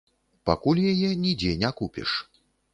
[0.49, 2.19] Пакуль яе нідзе не купіш.